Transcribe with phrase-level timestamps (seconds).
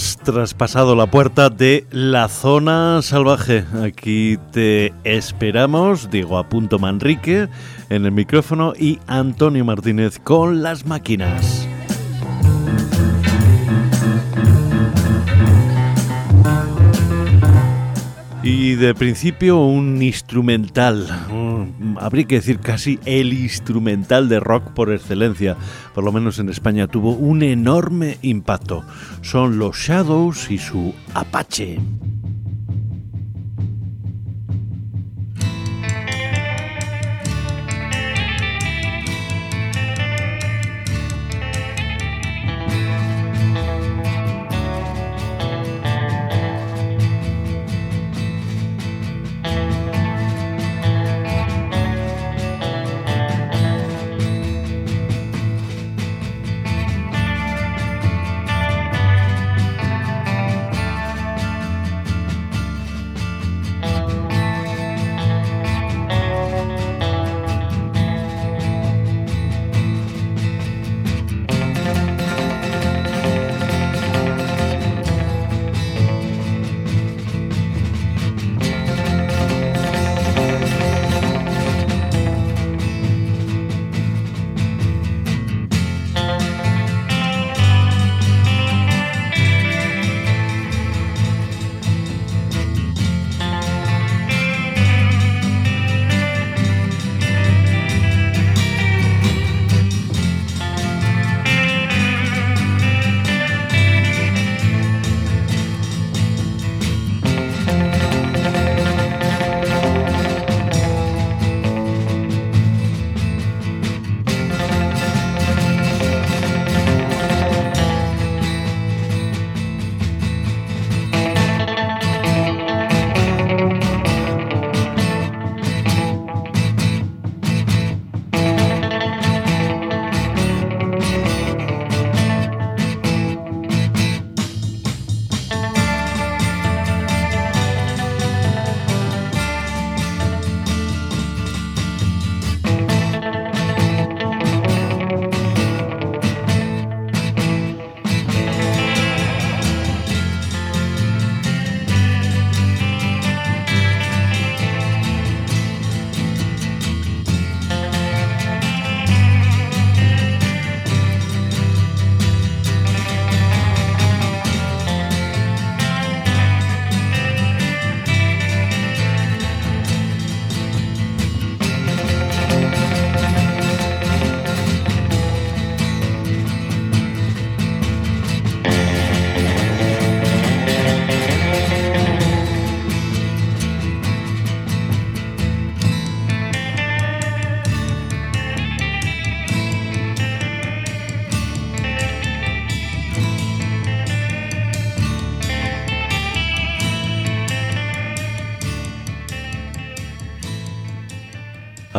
[0.00, 3.64] has traspasado la puerta de la zona salvaje.
[3.82, 7.48] Aquí te esperamos, Diego Apunto Manrique
[7.90, 11.69] en el micrófono y Antonio Martínez con las máquinas.
[18.52, 21.06] Y de principio un instrumental,
[22.00, 25.56] habría que decir casi el instrumental de rock por excelencia,
[25.94, 28.84] por lo menos en España tuvo un enorme impacto.
[29.22, 31.78] Son los Shadows y su Apache.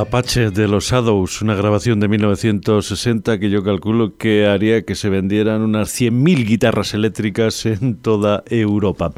[0.01, 5.09] Apache de los Shadows, una grabación de 1960 que yo calculo que haría que se
[5.09, 9.13] vendieran unas 100.000 guitarras eléctricas en toda Europa.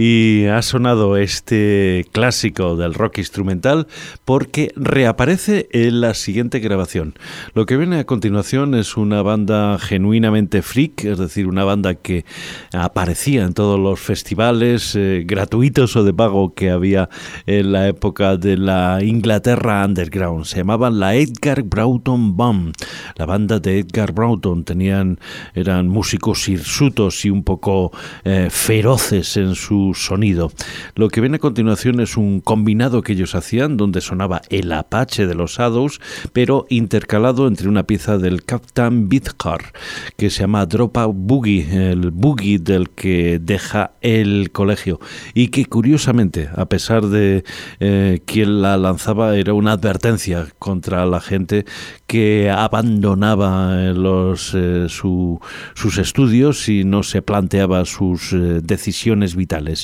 [0.00, 3.88] Y ha sonado este clásico del rock instrumental
[4.24, 7.14] porque reaparece en la siguiente grabación.
[7.52, 12.24] Lo que viene a continuación es una banda genuinamente freak, es decir, una banda que
[12.72, 17.08] aparecía en todos los festivales eh, gratuitos o de pago que había
[17.46, 22.76] en la época de la Inglaterra underground se llamaban la Edgar Broughton Band.
[23.16, 25.18] La banda de Edgar Broughton tenían,
[25.54, 27.90] eran músicos hirsutos y un poco
[28.22, 30.52] eh, feroces en su sonido.
[30.94, 35.26] Lo que viene a continuación es un combinado que ellos hacían donde sonaba el Apache
[35.26, 36.00] de los Shadows,
[36.32, 39.72] pero intercalado entre una pieza del Captain Bithcar
[40.16, 45.00] que se llama Dropout Boogie, el boogie del que deja el colegio
[45.34, 47.44] y que curiosamente, a pesar de
[47.80, 51.64] eh, quien la lanzaba, era una advertencia contra la gente
[52.06, 59.77] que abandonaba eh, los, eh, sus estudios y no se planteaba sus eh, decisiones vitales.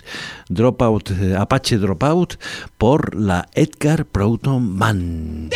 [0.49, 2.38] Dropout, Apache Dropout
[2.79, 5.50] por la Edgar Broughton Man.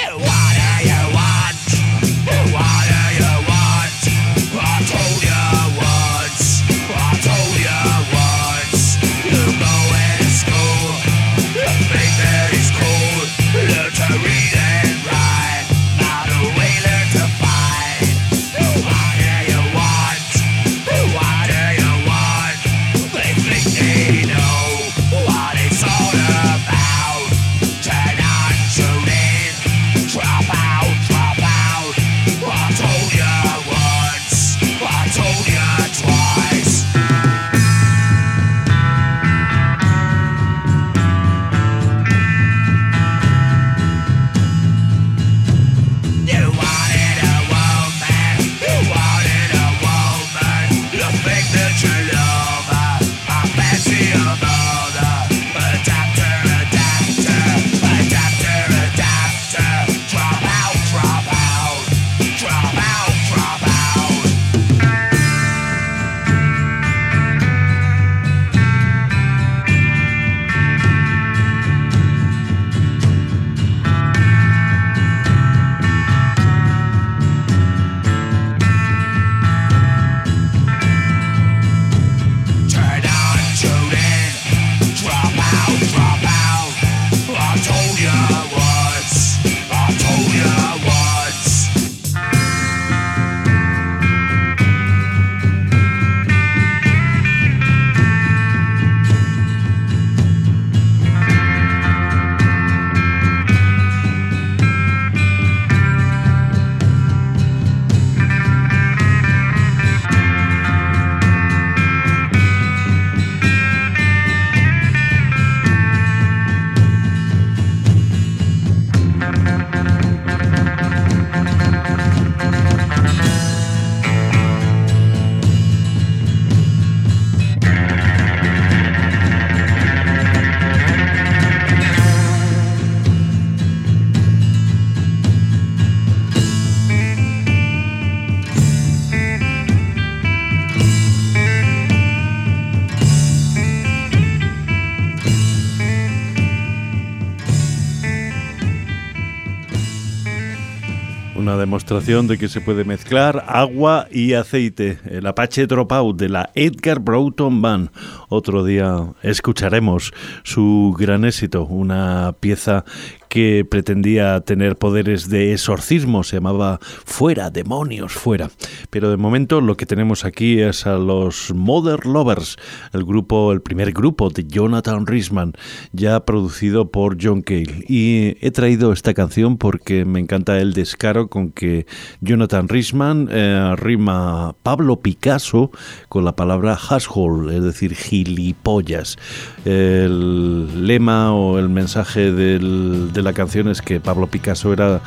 [151.49, 154.99] Una demostración de que se puede mezclar agua y aceite.
[155.07, 157.89] El Apache Dropout de la Edgar Broughton Band.
[158.29, 160.13] Otro día escucharemos
[160.43, 162.85] su gran éxito, una pieza
[163.29, 168.51] que pretendía tener poderes de exorcismo, se llamaba Fuera, demonios, fuera.
[168.91, 172.57] Pero de momento lo que tenemos aquí es a los Mother Lovers,
[172.93, 175.53] el grupo, el primer grupo de Jonathan Risman,
[175.93, 177.85] ya producido por John Cale.
[177.89, 181.87] Y he traído esta canción porque me encanta el descaro con que
[182.21, 185.71] Jonathan Risman eh, rima Pablo Picasso
[186.09, 189.17] con la palabra asshole, es decir, gilipollas.
[189.65, 195.01] El lema o el mensaje del de la canción es que Pablo Picasso era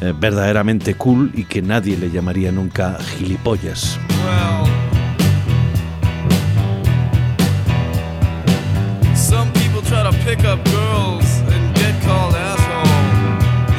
[0.00, 3.98] eh, verdaderamente cool y que nadie le llamaría nunca gilipollas.
[9.88, 12.84] To pick up girls and get called asshole.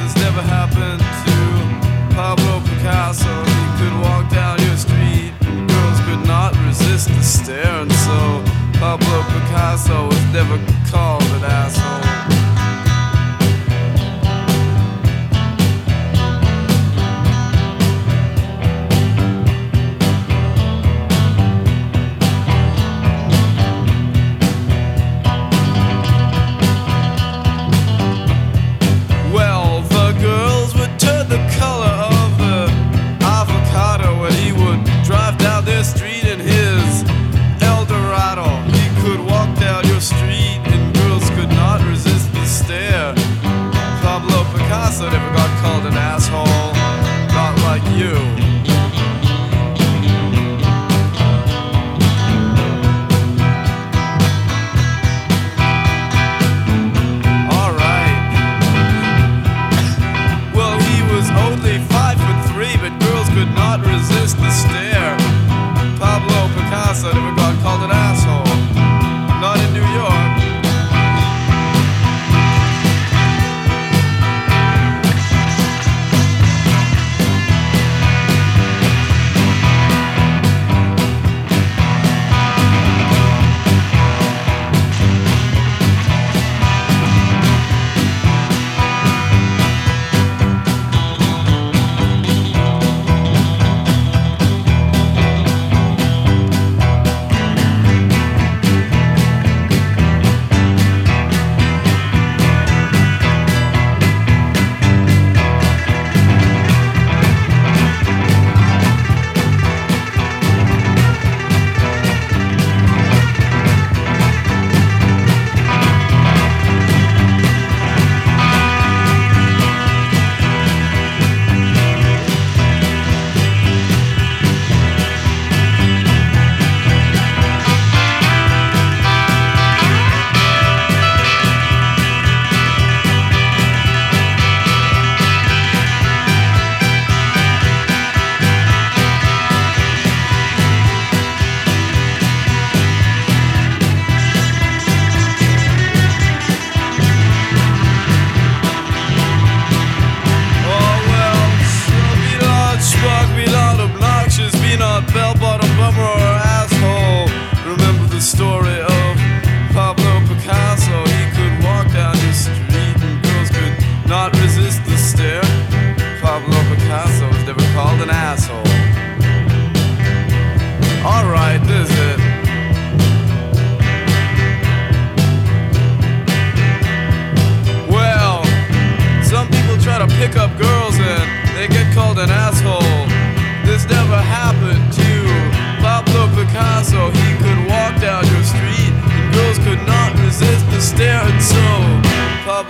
[0.03, 3.33] This never happened to Pablo Picasso.
[3.45, 8.43] He could walk down your street, girls could not resist the stare, and so
[8.79, 10.57] Pablo Picasso was never
[10.91, 12.08] called an asshole.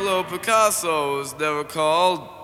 [0.10, 2.39] Pablo Picasso's, they were called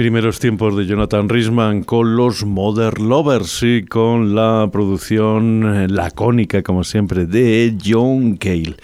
[0.00, 6.84] Primeros tiempos de Jonathan Risman con los Mother Lovers y con la producción lacónica, como
[6.84, 8.76] siempre, de John Cale.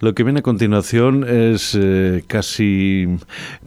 [0.00, 3.06] Lo que viene a continuación es eh, casi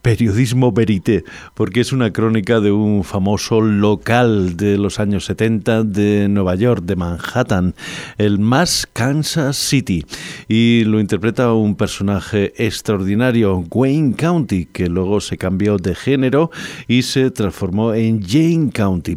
[0.02, 1.24] periodismo verité,
[1.54, 6.84] porque es una crónica de un famoso local de los años 70 de Nueva York,
[6.84, 7.74] de Manhattan,
[8.18, 10.06] el más Kansas City,
[10.50, 16.52] y lo interpreta un personaje extraordinario, Wayne County, que luego se cambió de género
[16.88, 19.16] y se transformó en Jane County.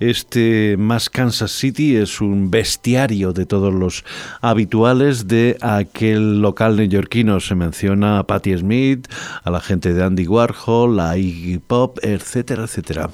[0.00, 4.04] Este más Kansas City es un bestiario de todos los
[4.40, 9.08] habituales de aquel local neoyorquino se menciona a Patti Smith,
[9.42, 13.10] a la gente de Andy Warhol, a Iggy Pop, etcétera, etcétera.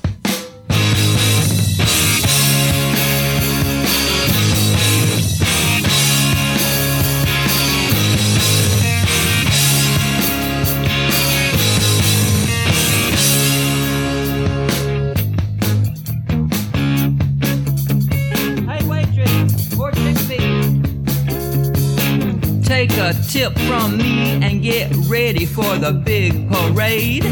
[23.38, 27.22] Tip from me and get ready for the big parade.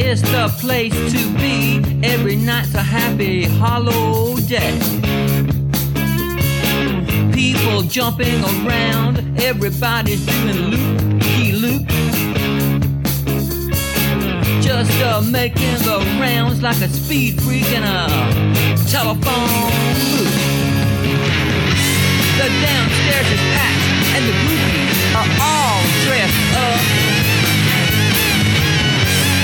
[0.00, 1.82] It's the place to be.
[2.02, 4.72] Every night's a happy holiday.
[7.34, 11.86] People jumping around, everybody's doing loop-de-loop.
[14.62, 18.08] Just uh, making the rounds like a speed freak in a
[18.88, 19.68] telephone
[20.16, 20.63] booth.
[22.44, 26.76] The downstairs is packed, and the groupies are all dressed up.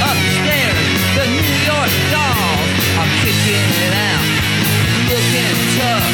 [0.05, 0.85] Upstairs,
[1.17, 2.69] the New York dolls
[3.01, 4.29] are kicking it out,
[5.09, 5.49] looking
[5.81, 6.13] tough.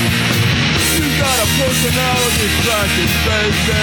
[0.94, 3.82] You got a personality crisis, baby.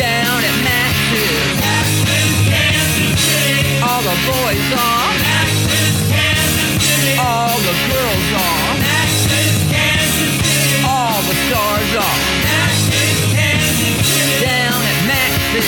[0.00, 1.60] Down at Max's,
[3.84, 5.12] all the boys are,
[7.28, 8.89] all the girls are
[11.52, 12.18] off.
[14.40, 15.66] Down at Max's.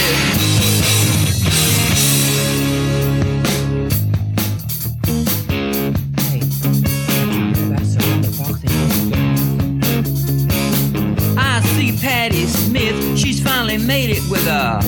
[11.37, 14.81] I see Patti Smith, she's finally made it with a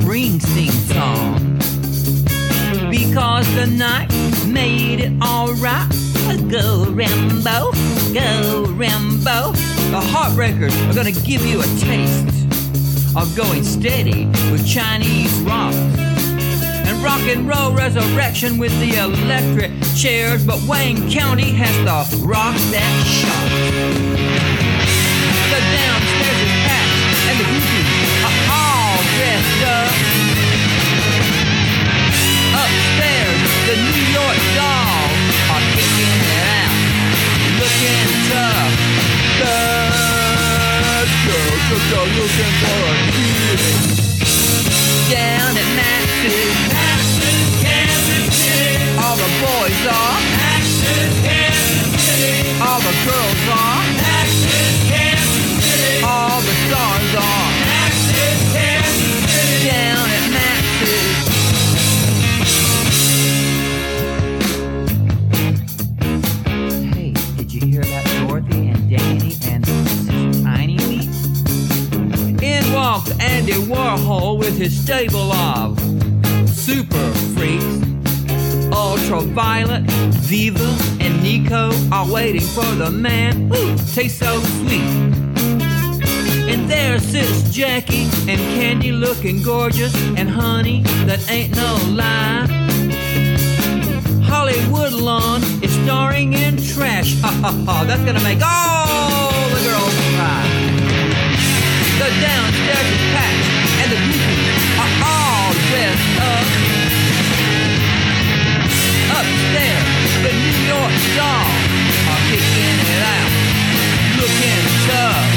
[0.00, 1.58] Springsteen song.
[2.90, 4.10] Because the night
[4.46, 5.88] made it alright.
[6.48, 7.72] Go Rambo,
[8.12, 9.61] go Rambo.
[9.92, 12.24] The Heartbreakers are gonna give you a taste
[13.14, 15.74] of going steady with Chinese rock.
[16.88, 22.56] And rock and roll resurrection with the electric chairs, but Wayne County has the rock
[22.72, 23.48] that shot.
[25.52, 29.92] The downstairs is packed, and the groupies are all dressed up.
[32.64, 35.20] Upstairs, the New York dolls
[35.52, 36.80] are kicking it out,
[37.60, 38.81] looking tough.
[39.32, 41.04] A
[43.16, 43.60] kid.
[45.08, 45.68] Down at
[47.60, 48.98] Kansas City.
[48.98, 52.60] All the boys are, Max's, Kansas City.
[52.60, 56.04] All the girls are, Max's, Kansas City.
[56.04, 59.70] All the stars are, Max's, Kansas City.
[59.70, 61.31] Down at.
[73.20, 75.78] Andy Warhol with his stable of
[76.48, 77.64] super freaks.
[78.72, 79.82] Ultraviolet,
[80.30, 84.80] Viva, and Nico are waiting for the man who tastes so sweet.
[86.50, 92.46] And there sits Jackie and Candy looking gorgeous, and honey, that ain't no lie.
[94.24, 97.20] Hollywood Lawn is starring in trash.
[97.20, 100.11] Ha ha ha, that's gonna make all the girls.
[102.02, 103.46] The downstairs is packed,
[103.78, 106.46] and the groupies are all dressed up.
[109.22, 111.62] Upstairs, the New York dolls
[112.10, 113.30] are kicking it out,
[114.18, 115.30] looking tough.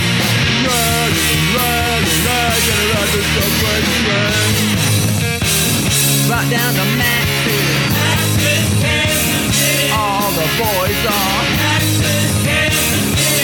[0.66, 3.30] Running, running, running, running,
[3.62, 4.74] running, running.
[6.26, 7.78] Right down to Max's.
[9.94, 11.46] All the boys are.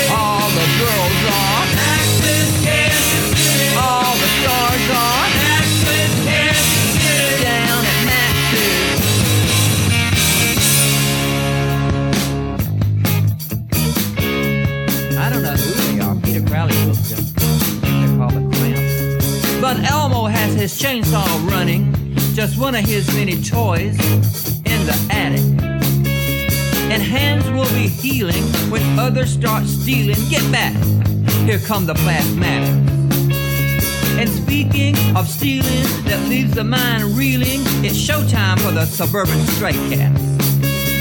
[0.10, 1.51] All the girls are.
[20.62, 21.92] His chainsaw running
[22.36, 23.98] just one of his many toys
[24.58, 25.42] in the attic.
[26.92, 30.18] And hands will be healing when others start stealing.
[30.30, 30.76] Get back!
[31.48, 32.91] Here come the plasmatics.
[34.22, 39.74] And speaking of stealing that leaves the mind reeling, it's showtime for the suburban stray
[39.90, 40.22] cats.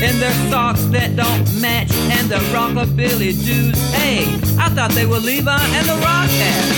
[0.00, 3.76] In their socks that don't match and the rockabilly dudes.
[3.92, 4.24] Hey,
[4.56, 6.72] I thought they were Levi and the Rock Cats.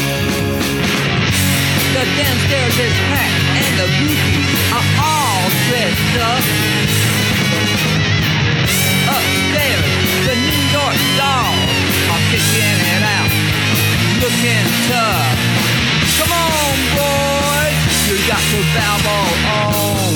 [1.95, 6.43] The downstairs is packed and the groupies are all dressed up.
[9.15, 9.87] Upstairs,
[10.27, 11.71] the New York dolls
[12.11, 13.31] are kicking it out,
[14.19, 15.82] looking tough.
[16.23, 19.11] Come on, boys, you got to bow
[19.59, 20.15] on.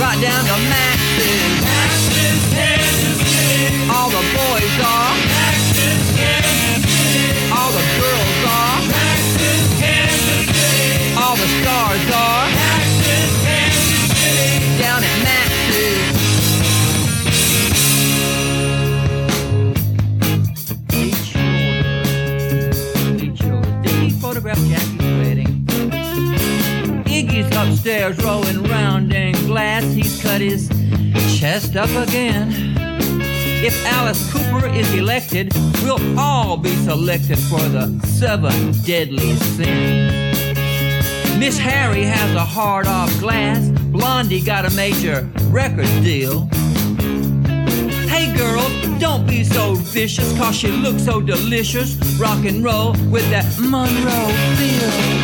[0.00, 1.62] Right down to Max's.
[1.62, 3.86] Max's Kansas City.
[3.94, 5.14] All the boys are.
[5.38, 6.82] Max's Kansas
[7.14, 7.52] City.
[7.54, 8.78] All the girls are.
[8.90, 11.14] Max's Kansas City.
[11.14, 12.59] All the stars are.
[28.10, 29.84] Upstairs rolling round in glass.
[29.92, 30.68] He's cut his
[31.38, 32.48] chest up again.
[33.62, 40.58] If Alice Cooper is elected, we'll all be selected for the seven deadly sins.
[41.38, 43.68] Miss Harry has a hard off glass.
[43.90, 46.48] Blondie got a major record deal.
[48.08, 51.96] Hey girls, don't be so vicious, cause she looks so delicious.
[52.18, 55.19] Rock and roll with that Monroe feel.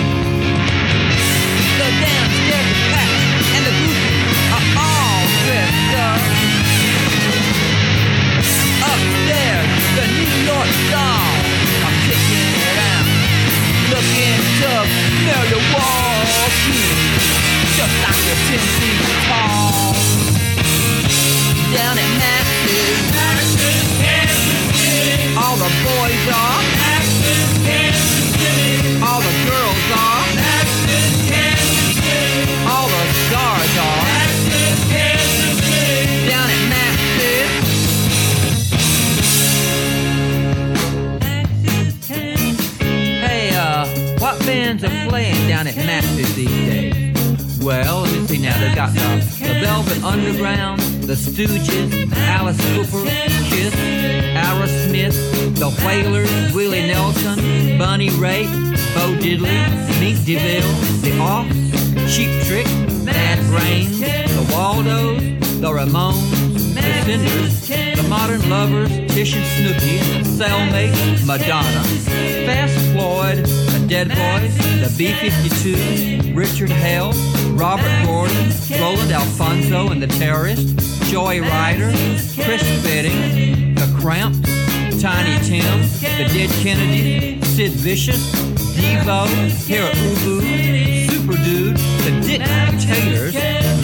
[88.06, 88.32] Sid Vicious,
[88.76, 89.26] Devo,
[89.66, 92.40] Hera Ubu, Super Dude, the Dick
[92.80, 93.34] Taylors,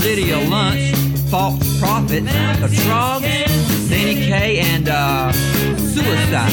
[0.05, 0.95] Lydia Lunch,
[1.29, 5.33] False Prophet, the Trogs, Danny Kaye, and uh,
[5.77, 6.53] Suicide.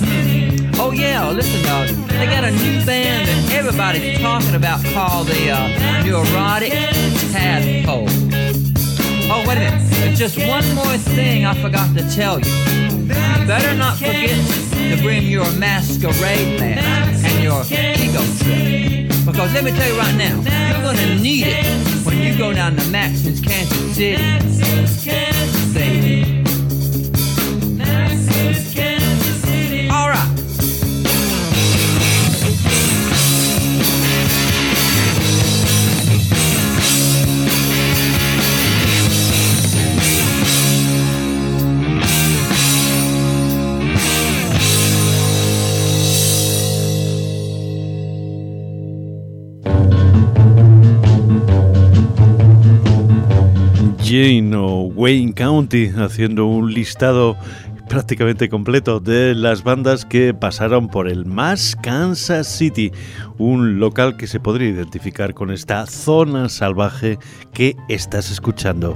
[0.00, 0.80] Hmm.
[0.80, 5.50] Oh yeah, listen, uh, they got a new band that everybody's talking about called the
[5.50, 6.72] uh, Neurotic
[7.32, 8.33] Tadpole.
[9.26, 12.46] Oh wait a minute, just one more thing I forgot to tell you.
[12.46, 14.36] You better not forget
[14.72, 19.08] to bring your masquerade mask and your ego trip.
[19.24, 20.36] Because let me tell you right now,
[20.70, 21.64] you're gonna need it
[22.04, 24.54] when you go down to Maxon's Kansas City.
[54.14, 57.36] O Wayne County haciendo un listado
[57.88, 62.92] prácticamente completo de las bandas que pasaron por el Mass Kansas City,
[63.38, 67.18] un local que se podría identificar con esta zona salvaje
[67.52, 68.94] que estás escuchando.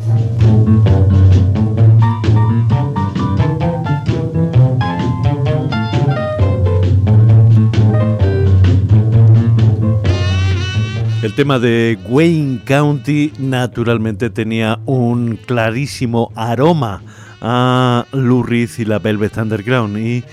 [11.38, 17.01] tema de Wayne County naturalmente tenía un clarísimo aroma
[17.40, 19.98] a Lou y la Velvet Underground.
[19.98, 20.24] Y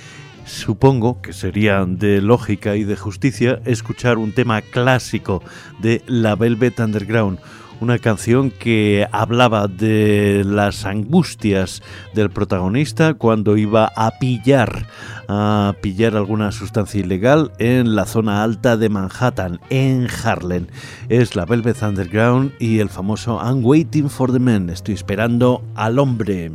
[0.47, 5.43] supongo que sería de lógica y de justicia escuchar un tema clásico
[5.77, 7.37] de la Velvet Underground
[7.81, 11.81] una canción que hablaba de las angustias
[12.13, 14.87] del protagonista cuando iba a pillar,
[15.27, 20.67] a pillar alguna sustancia ilegal en la zona alta de Manhattan, en Harlem.
[21.09, 25.99] Es la Velvet Underground y el famoso I'm Waiting for the Man, estoy esperando al
[25.99, 26.51] hombre.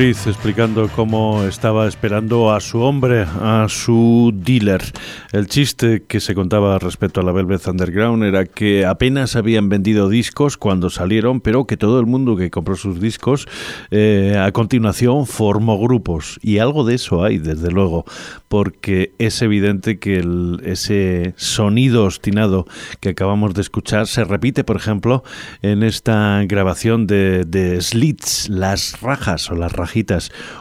[0.00, 4.82] Explicando cómo estaba esperando a su hombre, a su dealer.
[5.30, 10.08] El chiste que se contaba respecto a la Velvet Underground era que apenas habían vendido
[10.08, 13.46] discos cuando salieron, pero que todo el mundo que compró sus discos
[13.90, 16.38] eh, a continuación formó grupos.
[16.40, 18.06] Y algo de eso hay, desde luego,
[18.48, 20.24] porque es evidente que
[20.64, 22.66] ese sonido obstinado
[23.00, 25.24] que acabamos de escuchar se repite, por ejemplo,
[25.60, 29.72] en esta grabación de, de Slits, Las Rajas o Las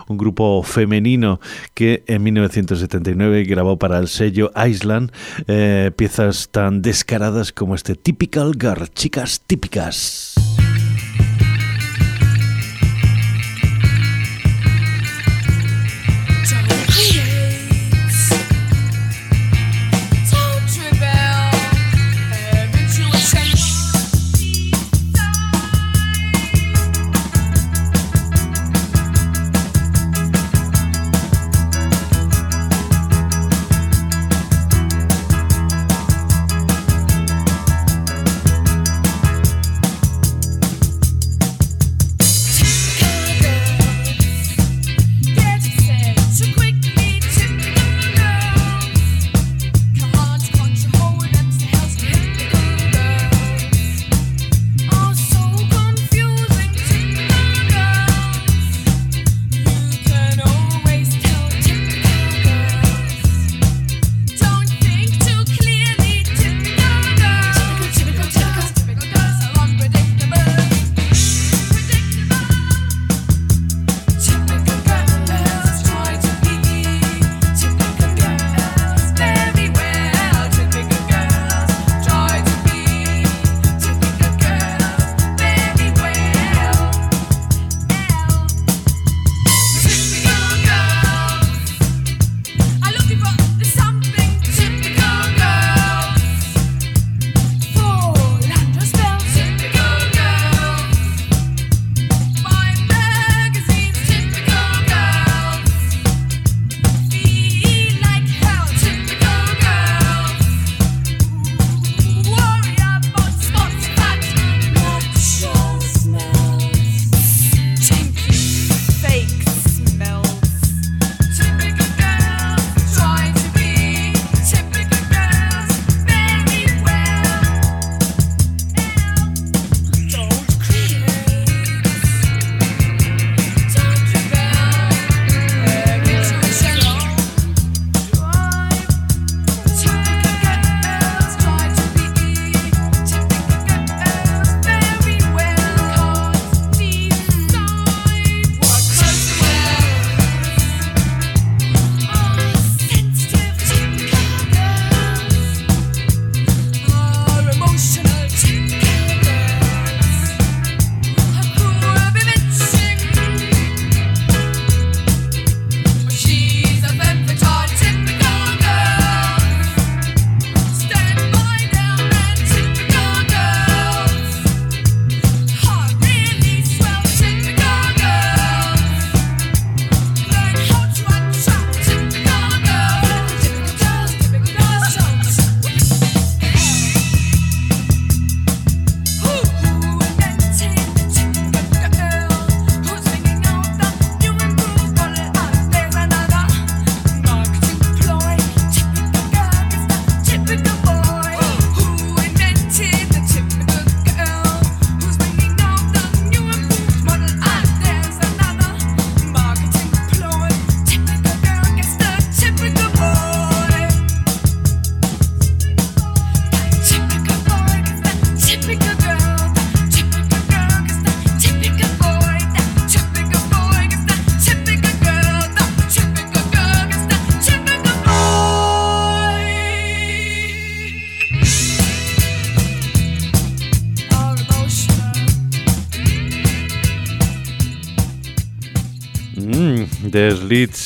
[0.07, 1.39] Un grupo femenino
[1.73, 5.11] que en 1979 grabó para el sello Island
[5.47, 10.28] eh, piezas tan descaradas como este Typical Girl, chicas típicas.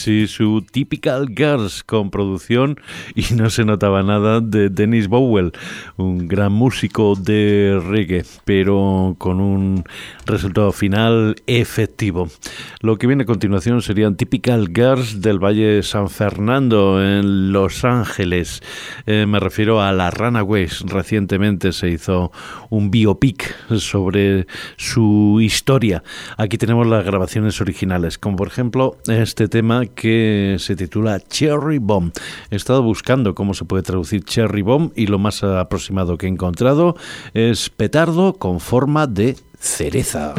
[0.08, 2.80] Y su Typical Girls con producción
[3.16, 5.52] y no se notaba nada de Dennis Bowell,
[5.98, 9.84] un gran músico de reggae, pero con un
[10.26, 12.30] resultado final efectivo.
[12.82, 18.62] Lo que viene a continuación serían Typical Girls del Valle San Fernando en Los Ángeles.
[19.06, 20.82] Eh, me refiero a la Runaways.
[20.82, 22.32] Recientemente se hizo
[22.70, 26.04] un biopic sobre su historia.
[26.38, 32.12] Aquí tenemos las grabaciones originales, como por ejemplo este tema que se titula Cherry Bomb.
[32.52, 36.30] He estado buscando cómo se puede traducir Cherry Bomb y lo más aproximado que he
[36.30, 36.96] encontrado
[37.34, 40.34] es petardo con forma de cereza.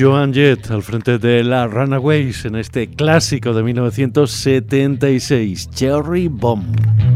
[0.00, 7.09] Joan Jett al frente de la Runaways en este clásico de 1976, Cherry Bomb.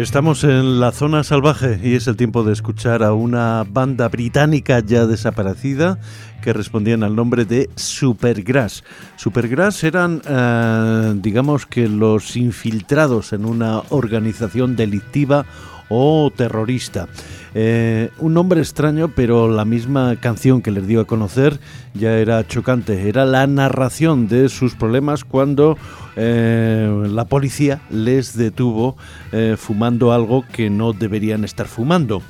[0.00, 4.80] Estamos en la zona salvaje y es el tiempo de escuchar a una banda británica
[4.80, 5.98] ya desaparecida
[6.40, 8.82] que respondían al nombre de Supergrass.
[9.16, 15.44] Supergrass eran, eh, digamos que los infiltrados en una organización delictiva
[15.90, 17.08] o terrorista.
[17.54, 21.58] Eh, un nombre extraño, pero la misma canción que les dio a conocer
[21.94, 23.08] ya era chocante.
[23.08, 25.76] Era la narración de sus problemas cuando
[26.16, 28.96] eh, la policía les detuvo
[29.32, 32.22] eh, fumando algo que no deberían estar fumando.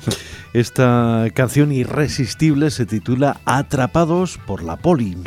[0.53, 5.17] Esta canción irresistible se titula Atrapados por la poli.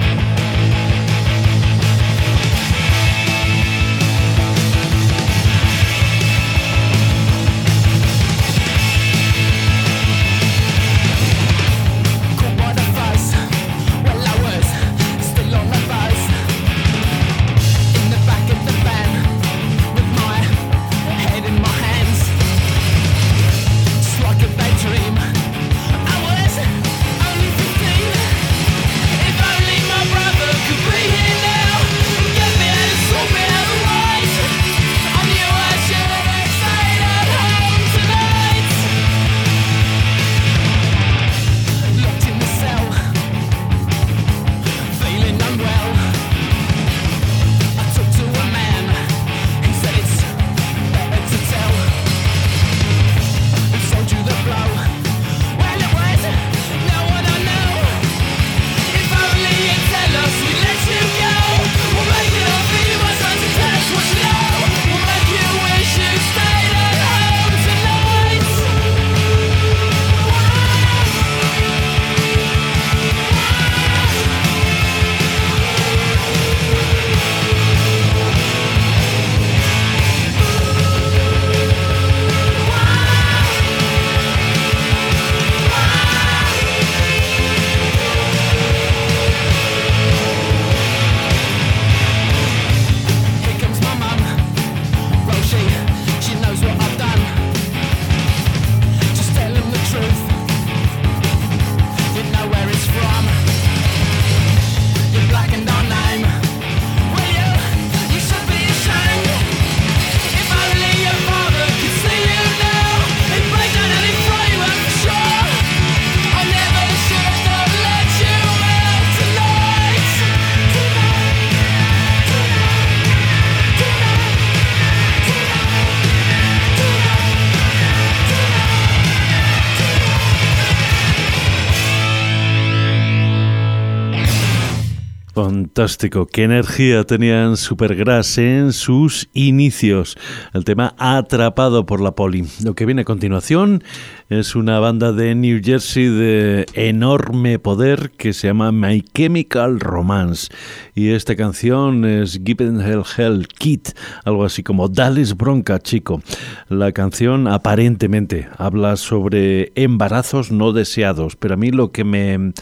[135.84, 136.24] Fantástico.
[136.24, 140.16] Qué energía tenían Supergrass en sus inicios.
[140.54, 142.46] El tema Atrapado por la Poli.
[142.62, 143.84] Lo que viene a continuación
[144.30, 150.48] es una banda de New Jersey de enorme poder que se llama My Chemical Romance.
[150.94, 153.90] Y esta canción es Given Hell Hell Kit,
[154.24, 156.22] algo así como Dales Bronca, chico.
[156.70, 162.54] La canción aparentemente habla sobre embarazos no deseados, pero a mí lo que me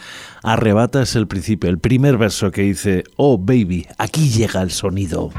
[0.43, 5.31] arrebata es el principio, el primer verso que dice, oh baby, aquí llega el sonido.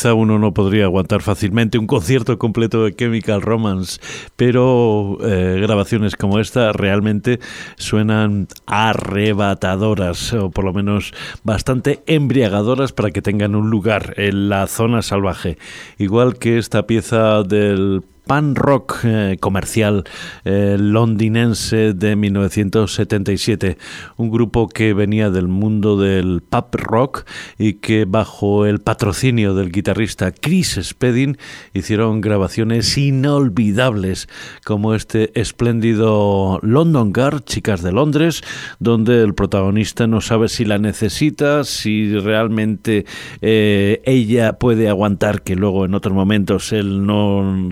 [0.00, 4.00] Quizá uno no podría aguantar fácilmente un concierto completo de Chemical Romance,
[4.34, 7.38] pero eh, grabaciones como esta realmente
[7.76, 11.12] suenan arrebatadoras, o por lo menos
[11.44, 15.58] bastante embriagadoras para que tengan un lugar en la zona salvaje.
[15.98, 20.04] Igual que esta pieza del pan rock eh, comercial
[20.44, 23.78] eh, londinense de 1977,
[24.16, 27.24] un grupo que venía del mundo del pop rock
[27.58, 31.38] y que bajo el patrocinio del guitarrista Chris Spedding
[31.74, 34.28] hicieron grabaciones inolvidables
[34.64, 38.42] como este espléndido London Girl, Chicas de Londres,
[38.78, 43.04] donde el protagonista no sabe si la necesita, si realmente
[43.40, 47.68] eh, ella puede aguantar que luego en otros momentos él no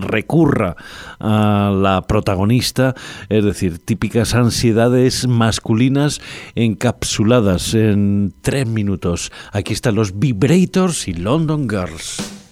[1.19, 2.95] a la protagonista,
[3.29, 6.21] es decir, típicas ansiedades masculinas
[6.55, 9.31] encapsuladas en tres minutos.
[9.51, 12.48] Aquí están los Vibrators y London Girls.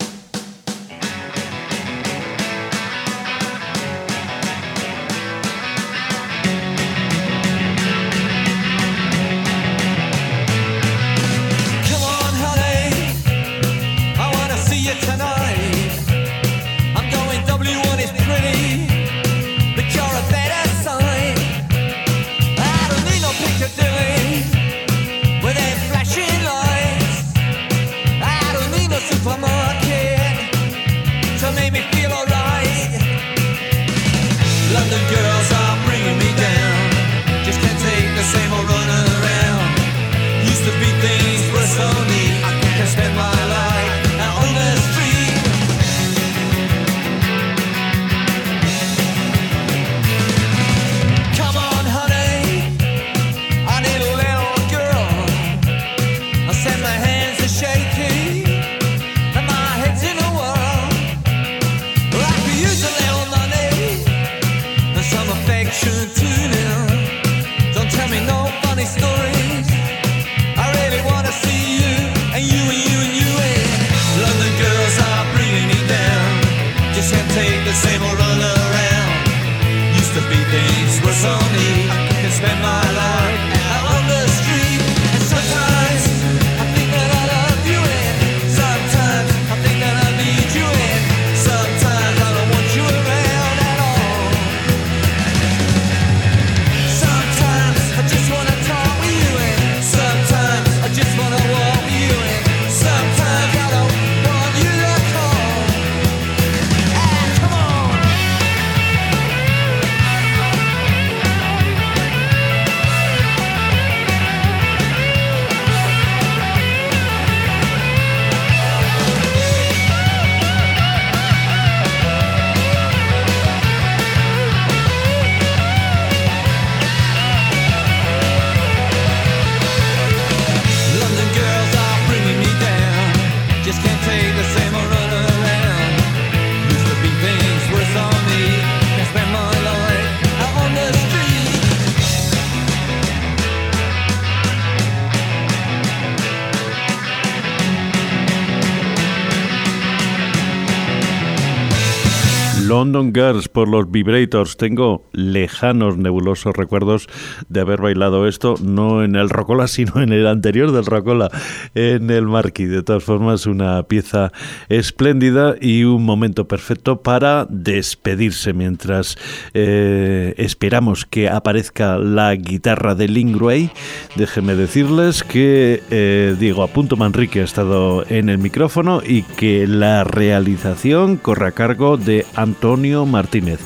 [152.98, 153.07] London
[153.52, 154.58] Por los Vibrators.
[154.58, 157.08] Tengo lejanos, nebulosos recuerdos
[157.50, 161.32] de haber bailado esto, no en el Rocola, sino en el anterior del Rocola,
[161.74, 162.70] en el Marquis.
[162.70, 164.32] De todas formas, una pieza
[164.70, 169.18] espléndida y un momento perfecto para despedirse mientras
[169.56, 173.72] eh, esperamos que aparezca la guitarra de Lingway.
[174.16, 180.04] Déjenme decirles que eh, Diego Apunto Manrique ha estado en el micrófono y que la
[180.04, 183.60] realización corre a cargo de Antonio Martínez.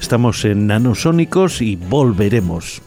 [0.00, 2.82] Estamos en Nanosónicos y volveremos.